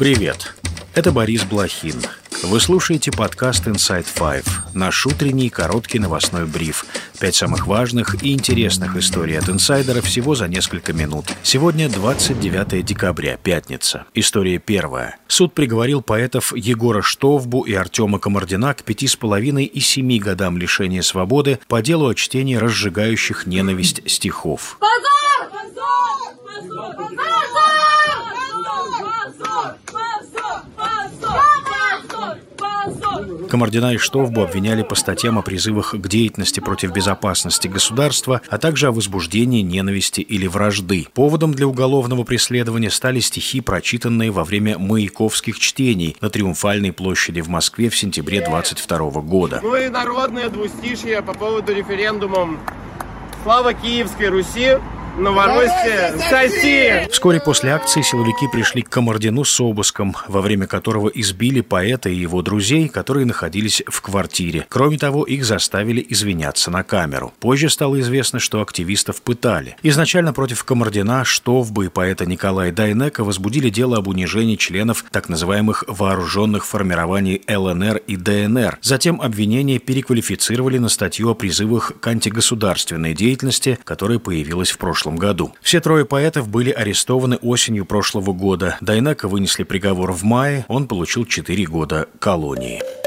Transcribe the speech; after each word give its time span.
Привет, 0.00 0.54
это 0.94 1.12
Борис 1.12 1.44
Блохин. 1.44 1.96
Вы 2.42 2.58
слушаете 2.58 3.12
подкаст 3.12 3.66
Inside 3.66 4.06
Five, 4.06 4.48
наш 4.72 5.04
утренний 5.04 5.50
короткий 5.50 5.98
новостной 5.98 6.46
бриф. 6.46 6.86
Пять 7.18 7.34
самых 7.34 7.66
важных 7.66 8.24
и 8.24 8.32
интересных 8.32 8.96
историй 8.96 9.38
от 9.38 9.50
инсайдера 9.50 10.00
всего 10.00 10.34
за 10.34 10.48
несколько 10.48 10.94
минут. 10.94 11.26
Сегодня 11.42 11.90
29 11.90 12.82
декабря, 12.82 13.36
пятница. 13.36 14.06
История 14.14 14.56
первая. 14.56 15.18
Суд 15.28 15.52
приговорил 15.52 16.00
поэтов 16.00 16.56
Егора 16.56 17.02
Штовбу 17.02 17.60
и 17.64 17.74
Артема 17.74 18.18
Комардина 18.18 18.72
к 18.72 18.84
пяти 18.84 19.06
с 19.06 19.16
половиной 19.16 19.66
и 19.66 19.80
семи 19.80 20.18
годам 20.18 20.56
лишения 20.56 21.02
свободы 21.02 21.58
по 21.68 21.82
делу 21.82 22.08
о 22.08 22.14
чтении 22.14 22.54
разжигающих 22.54 23.46
ненависть 23.46 24.00
стихов. 24.10 24.78
Позор! 24.80 25.19
Комардина 33.50 33.94
и 33.94 33.96
Штовбу 33.96 34.42
обвиняли 34.42 34.84
по 34.84 34.94
статьям 34.94 35.36
о 35.36 35.42
призывах 35.42 35.92
к 35.92 36.08
деятельности 36.08 36.60
против 36.60 36.92
безопасности 36.92 37.66
государства, 37.66 38.40
а 38.48 38.58
также 38.58 38.86
о 38.86 38.92
возбуждении 38.92 39.60
ненависти 39.60 40.20
или 40.20 40.46
вражды. 40.46 41.08
Поводом 41.14 41.52
для 41.52 41.66
уголовного 41.66 42.22
преследования 42.22 42.90
стали 42.90 43.18
стихи, 43.18 43.60
прочитанные 43.60 44.30
во 44.30 44.44
время 44.44 44.78
маяковских 44.78 45.58
чтений 45.58 46.16
на 46.20 46.30
Триумфальной 46.30 46.92
площади 46.92 47.40
в 47.40 47.48
Москве 47.48 47.90
в 47.90 47.96
сентябре 47.96 48.40
22 48.40 49.20
года. 49.22 49.58
Ну 49.64 49.74
и 49.74 49.88
народное 49.88 50.48
двустишье 50.48 51.20
по 51.20 51.34
поводу 51.34 51.74
референдума 51.74 52.56
«Слава 53.42 53.74
Киевской 53.74 54.28
Руси!» 54.28 54.76
Новороссия, 55.20 56.14
соси! 56.30 57.06
Вскоре 57.10 57.40
после 57.40 57.72
акции 57.72 58.00
силовики 58.00 58.48
пришли 58.50 58.80
к 58.80 58.88
Комардину 58.88 59.44
с 59.44 59.60
обыском, 59.60 60.16
во 60.28 60.40
время 60.40 60.66
которого 60.66 61.08
избили 61.08 61.60
поэта 61.60 62.08
и 62.08 62.14
его 62.14 62.40
друзей, 62.40 62.88
которые 62.88 63.26
находились 63.26 63.82
в 63.86 64.00
квартире. 64.00 64.64
Кроме 64.70 64.96
того, 64.96 65.24
их 65.24 65.44
заставили 65.44 66.04
извиняться 66.08 66.70
на 66.70 66.84
камеру. 66.84 67.34
Позже 67.38 67.68
стало 67.68 68.00
известно, 68.00 68.38
что 68.38 68.62
активистов 68.62 69.20
пытали. 69.20 69.76
Изначально 69.82 70.32
против 70.32 70.64
Комардина, 70.64 71.22
Штовбы 71.26 71.86
и 71.86 71.88
поэта 71.90 72.24
Николая 72.24 72.72
Дайнека 72.72 73.22
возбудили 73.22 73.68
дело 73.68 73.98
об 73.98 74.08
унижении 74.08 74.56
членов 74.56 75.04
так 75.10 75.28
называемых 75.28 75.84
вооруженных 75.86 76.64
формирований 76.64 77.42
ЛНР 77.46 77.98
и 78.06 78.16
ДНР. 78.16 78.78
Затем 78.80 79.20
обвинения 79.20 79.78
переквалифицировали 79.78 80.78
на 80.78 80.88
статью 80.88 81.28
о 81.28 81.34
призывах 81.34 81.92
к 82.00 82.06
антигосударственной 82.06 83.12
деятельности, 83.12 83.78
которая 83.84 84.18
появилась 84.18 84.70
в 84.70 84.78
прошлом 84.78 85.09
прошлом 85.10 85.16
году. 85.16 85.54
Все 85.60 85.80
трое 85.80 86.04
поэтов 86.04 86.48
были 86.48 86.70
арестованы 86.70 87.36
осенью 87.36 87.84
прошлого 87.84 88.32
года. 88.32 88.76
Дайнака 88.80 89.28
вынесли 89.28 89.64
приговор 89.64 90.12
в 90.12 90.22
мае, 90.22 90.64
он 90.68 90.86
получил 90.86 91.24
4 91.24 91.64
года 91.66 92.08
колонии. 92.18 92.99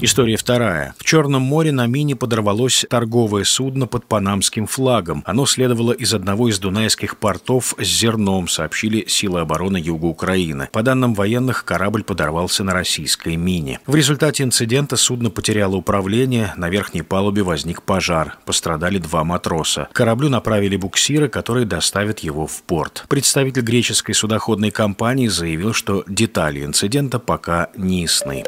История 0.00 0.36
вторая. 0.36 0.94
В 0.96 1.02
Черном 1.02 1.42
море 1.42 1.72
на 1.72 1.88
мине 1.88 2.14
подорвалось 2.14 2.86
торговое 2.88 3.42
судно 3.42 3.88
под 3.88 4.06
панамским 4.06 4.68
флагом. 4.68 5.24
Оно 5.26 5.44
следовало 5.44 5.90
из 5.90 6.14
одного 6.14 6.48
из 6.48 6.60
дунайских 6.60 7.16
портов 7.16 7.74
с 7.76 7.84
зерном, 7.84 8.46
сообщили 8.46 9.06
силы 9.08 9.40
обороны 9.40 9.76
Юга 9.76 10.04
Украины. 10.04 10.68
По 10.70 10.84
данным 10.84 11.14
военных, 11.14 11.64
корабль 11.64 12.04
подорвался 12.04 12.62
на 12.62 12.74
российской 12.74 13.34
мине. 13.34 13.80
В 13.86 13.96
результате 13.96 14.44
инцидента 14.44 14.96
судно 14.96 15.30
потеряло 15.30 15.74
управление, 15.74 16.52
на 16.56 16.70
верхней 16.70 17.02
палубе 17.02 17.42
возник 17.42 17.82
пожар. 17.82 18.38
Пострадали 18.44 18.98
два 18.98 19.24
матроса. 19.24 19.88
К 19.90 19.96
кораблю 19.96 20.28
направили 20.28 20.76
буксиры, 20.76 21.28
которые 21.28 21.66
доставят 21.66 22.20
его 22.20 22.46
в 22.46 22.62
порт. 22.62 23.04
Представитель 23.08 23.62
греческой 23.62 24.14
судоходной 24.14 24.70
компании 24.70 25.26
заявил, 25.26 25.72
что 25.72 26.04
детали 26.06 26.64
инцидента 26.64 27.18
пока 27.18 27.70
не 27.76 28.02
ясны. 28.02 28.44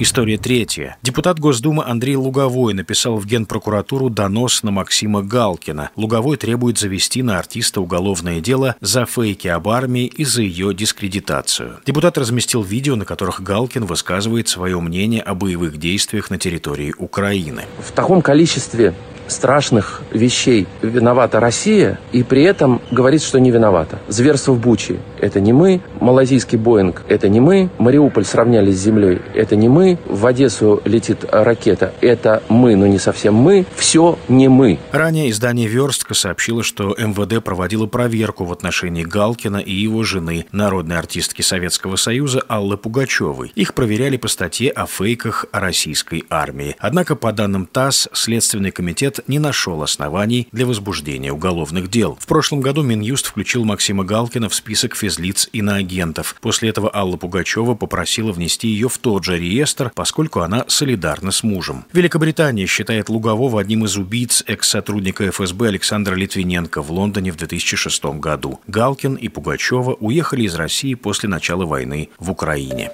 История 0.00 0.38
третья. 0.38 0.96
Депутат 1.02 1.40
Госдумы 1.40 1.82
Андрей 1.84 2.14
Луговой 2.14 2.72
написал 2.72 3.16
в 3.16 3.26
Генпрокуратуру 3.26 4.10
донос 4.10 4.62
на 4.62 4.70
Максима 4.70 5.24
Галкина. 5.24 5.90
Луговой 5.96 6.36
требует 6.36 6.78
завести 6.78 7.20
на 7.24 7.36
артиста 7.36 7.80
уголовное 7.80 8.40
дело 8.40 8.76
за 8.80 9.06
фейки 9.06 9.48
об 9.48 9.68
армии 9.68 10.06
и 10.06 10.24
за 10.24 10.42
ее 10.42 10.72
дискредитацию. 10.72 11.80
Депутат 11.84 12.16
разместил 12.16 12.62
видео, 12.62 12.94
на 12.94 13.04
которых 13.04 13.42
Галкин 13.42 13.86
высказывает 13.86 14.46
свое 14.46 14.78
мнение 14.80 15.20
о 15.20 15.34
боевых 15.34 15.78
действиях 15.78 16.30
на 16.30 16.38
территории 16.38 16.94
Украины. 16.96 17.62
В 17.80 17.90
таком 17.90 18.22
количестве 18.22 18.94
страшных 19.26 20.02
вещей 20.12 20.66
виновата 20.80 21.40
Россия, 21.40 21.98
и 22.12 22.22
при 22.22 22.42
этом 22.42 22.80
говорит, 22.90 23.22
что 23.22 23.38
не 23.40 23.50
виновата. 23.50 23.98
Зверство 24.08 24.52
в 24.52 24.60
Бучи– 24.60 24.98
это 25.20 25.40
не 25.40 25.52
мы, 25.52 25.80
малазийский 26.00 26.58
Боинг– 26.58 27.02
это 27.08 27.28
не 27.28 27.40
мы, 27.40 27.70
Мариуполь 27.78 28.24
сравняли 28.24 28.72
с 28.72 28.78
землей– 28.78 29.20
это 29.34 29.56
не 29.56 29.68
мы, 29.68 29.98
в 30.06 30.26
Одессу 30.26 30.80
летит 30.84 31.24
ракета– 31.30 31.92
это 32.00 32.42
мы, 32.48 32.76
но 32.76 32.86
не 32.86 32.98
совсем 32.98 33.34
мы, 33.34 33.66
все 33.76 34.18
не 34.28 34.48
мы. 34.48 34.78
Ранее 34.92 35.30
издание 35.30 35.68
«Верстка» 35.68 36.14
сообщило, 36.14 36.62
что 36.62 36.94
МВД 36.98 37.42
проводило 37.42 37.86
проверку 37.86 38.44
в 38.44 38.52
отношении 38.52 39.04
Галкина 39.04 39.58
и 39.58 39.72
его 39.72 40.02
жены, 40.02 40.46
народной 40.52 40.98
артистки 40.98 41.42
Советского 41.42 41.96
Союза 41.96 42.42
Аллы 42.48 42.76
Пугачевой. 42.76 43.52
Их 43.54 43.74
проверяли 43.74 44.16
по 44.16 44.28
статье 44.28 44.70
о 44.70 44.86
фейках 44.86 45.46
российской 45.52 46.24
армии. 46.30 46.76
Однако, 46.78 47.16
по 47.16 47.32
данным 47.32 47.66
ТАСС, 47.66 48.08
Следственный 48.12 48.70
комитет 48.70 49.20
не 49.26 49.38
нашел 49.38 49.82
оснований 49.82 50.48
для 50.52 50.66
возбуждения 50.66 51.32
уголовных 51.32 51.88
дел. 51.88 52.16
В 52.20 52.26
прошлом 52.26 52.60
году 52.60 52.82
Минюст 52.82 53.26
включил 53.26 53.64
Максима 53.64 54.04
Галкина 54.04 54.48
в 54.48 54.54
список 54.54 54.94
физлиц 55.08 55.48
иноагентов. 55.52 56.36
После 56.42 56.68
этого 56.68 56.94
Алла 56.94 57.16
Пугачева 57.16 57.74
попросила 57.74 58.30
внести 58.30 58.68
ее 58.68 58.90
в 58.90 58.98
тот 58.98 59.24
же 59.24 59.38
реестр, 59.38 59.90
поскольку 59.94 60.40
она 60.40 60.66
солидарна 60.68 61.30
с 61.30 61.42
мужем. 61.42 61.86
Великобритания 61.94 62.66
считает 62.66 63.08
Лугового 63.08 63.58
одним 63.58 63.86
из 63.86 63.96
убийц 63.96 64.44
экс-сотрудника 64.46 65.30
ФСБ 65.30 65.68
Александра 65.68 66.14
Литвиненко 66.14 66.82
в 66.82 66.92
Лондоне 66.92 67.32
в 67.32 67.36
2006 67.36 68.04
году. 68.20 68.60
Галкин 68.66 69.14
и 69.14 69.28
Пугачева 69.28 69.94
уехали 69.94 70.42
из 70.42 70.54
России 70.54 70.92
после 70.92 71.28
начала 71.30 71.64
войны 71.64 72.10
в 72.18 72.30
Украине. 72.30 72.90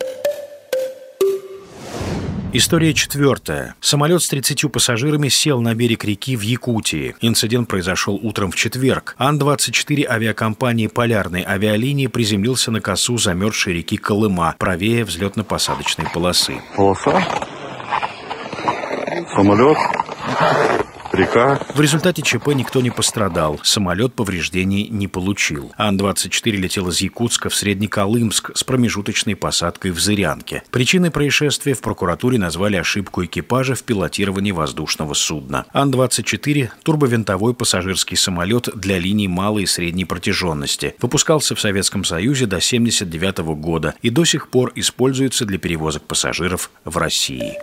История 2.57 2.95
четвертая. 2.95 3.75
Самолет 3.81 4.23
с 4.23 4.29
30 4.29 4.71
пассажирами 4.71 5.27
сел 5.27 5.61
на 5.61 5.75
берег 5.75 6.05
реки 6.05 6.37
в 6.37 6.43
Якутии. 6.43 7.17
Инцидент 7.21 7.67
произошел 7.67 8.15
утром 8.23 8.53
в 8.53 8.55
четверг. 8.55 9.17
Ан-24 9.19 10.07
авиакомпании 10.09 10.87
полярной 10.87 11.43
авиалинии 11.43 12.07
приземлился 12.07 12.71
на 12.71 12.81
косу 12.81 13.19
замерзшей 13.19 13.75
реки 13.75 13.97
Колыма, 13.97 14.55
правее 14.57 15.05
взлетно-посадочной 15.05 16.07
полосы. 16.15 16.63
Полоса. 16.77 17.27
Самолет 19.35 19.79
река. 21.15 21.61
В 21.75 21.81
результате 21.81 22.23
ЧП 22.23 22.49
никто 22.49 22.81
не 22.81 22.91
пострадал. 22.91 23.61
Самолет 23.63 24.15
повреждений 24.15 24.89
не 24.89 25.09
получил. 25.09 25.73
Ан-24 25.77 26.51
летел 26.51 26.89
из 26.89 27.01
Якутска 27.01 27.49
в 27.49 27.55
Среднеколымск 27.55 28.57
с 28.57 28.65
промежуточной 28.65 29.37
посадкой 29.37 29.91
в 29.91 30.01
Зырянке. 30.01 30.63
Причиной 30.71 31.11
происшествия 31.11 31.75
в 31.75 31.81
прокуратуре 31.81 32.39
назвали 32.39 32.77
ошибку 32.77 33.25
экипажа 33.25 33.75
в 33.75 33.83
пилотировании 33.83 34.53
воздушного 34.53 35.15
судна. 35.15 35.65
Ан-24– 35.73 36.71
турбовинтовой 36.83 37.55
пассажирский 37.55 38.17
самолет 38.17 38.69
для 38.75 38.99
линий 38.99 39.29
малой 39.29 39.65
и 39.65 39.67
средней 39.67 40.05
протяженности. 40.05 40.95
Выпускался 41.01 41.55
в 41.55 41.61
Советском 41.61 42.05
Союзе 42.05 42.47
до 42.47 42.57
1979 42.57 43.39
года 43.57 43.95
и 44.03 44.11
до 44.11 44.25
сих 44.25 44.49
пор 44.49 44.73
используется 44.75 45.45
для 45.45 45.59
перевозок 45.59 46.03
пассажиров 46.03 46.71
в 46.85 46.97
России. 46.97 47.55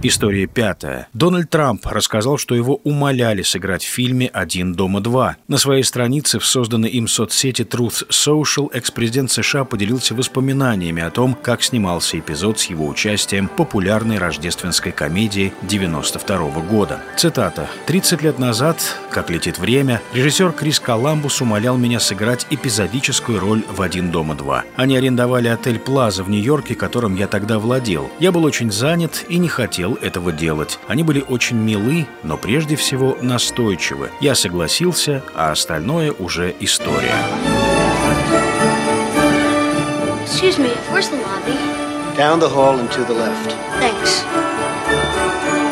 История 0.00 0.46
пятая. 0.46 1.08
Дональд 1.12 1.50
Трамп 1.50 1.84
рассказал, 1.84 2.38
что 2.38 2.54
его 2.54 2.76
умоляли 2.84 3.42
сыграть 3.42 3.82
в 3.82 3.88
фильме 3.88 4.28
«Один 4.28 4.72
дома 4.72 5.00
два». 5.00 5.38
На 5.48 5.58
своей 5.58 5.82
странице 5.82 6.38
в 6.38 6.46
созданной 6.46 6.88
им 6.88 7.08
соцсети 7.08 7.62
Truth 7.62 8.08
Social 8.08 8.70
экс-президент 8.72 9.32
США 9.32 9.64
поделился 9.64 10.14
воспоминаниями 10.14 11.02
о 11.02 11.10
том, 11.10 11.34
как 11.34 11.64
снимался 11.64 12.16
эпизод 12.16 12.60
с 12.60 12.66
его 12.66 12.86
участием 12.86 13.48
в 13.48 13.56
популярной 13.56 14.18
рождественской 14.18 14.92
комедии 14.92 15.52
92 15.62 16.38
года. 16.60 17.00
Цитата. 17.16 17.68
«30 17.88 18.22
лет 18.22 18.38
назад, 18.38 18.80
как 19.10 19.30
летит 19.30 19.58
время, 19.58 20.00
режиссер 20.12 20.52
Крис 20.52 20.78
Коламбус 20.78 21.40
умолял 21.40 21.76
меня 21.76 21.98
сыграть 21.98 22.46
эпизодическую 22.50 23.40
роль 23.40 23.64
в 23.68 23.82
«Один 23.82 24.12
дома 24.12 24.36
два». 24.36 24.62
Они 24.76 24.96
арендовали 24.96 25.48
отель 25.48 25.80
«Плаза» 25.80 26.22
в 26.22 26.30
Нью-Йорке, 26.30 26.76
которым 26.76 27.16
я 27.16 27.26
тогда 27.26 27.58
владел. 27.58 28.08
Я 28.20 28.30
был 28.30 28.44
очень 28.44 28.70
занят 28.70 29.24
и 29.28 29.38
не 29.38 29.48
хотел 29.48 29.87
хотел 29.88 29.94
этого 30.02 30.32
делать. 30.32 30.78
Они 30.88 31.02
были 31.02 31.24
очень 31.26 31.56
милы, 31.56 32.06
но 32.22 32.36
прежде 32.36 32.76
всего 32.76 33.16
настойчивы. 33.20 34.10
Я 34.20 34.34
согласился, 34.34 35.22
а 35.34 35.52
остальное 35.52 36.12
уже 36.12 36.54
история. 36.60 37.14
Excuse 40.24 40.58
me, 40.58 40.70
where's 40.92 41.10
the 41.10 41.18
lobby? 41.18 41.56
Down 42.16 42.40
the 42.40 42.48
hall 42.48 42.78
and 42.78 42.90
to 42.90 43.06
the 43.06 43.14
left. 43.14 43.54
Thanks. 43.80 44.24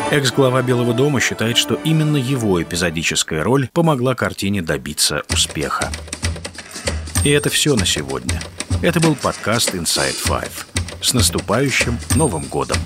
Экс-глава 0.09 0.61
Белого 0.61 0.93
дома 0.93 1.19
считает, 1.19 1.57
что 1.57 1.75
именно 1.75 2.15
его 2.15 2.61
эпизодическая 2.61 3.43
роль 3.43 3.69
помогла 3.73 4.15
картине 4.15 4.61
добиться 4.61 5.23
успеха. 5.33 5.91
И 7.25 7.29
это 7.29 7.49
все 7.49 7.75
на 7.75 7.85
сегодня. 7.85 8.39
Это 8.81 9.01
был 9.01 9.15
подкаст 9.15 9.73
Inside 9.73 10.15
Five. 10.25 10.65
С 11.01 11.13
наступающим 11.13 11.99
Новым 12.15 12.43
годом! 12.43 12.77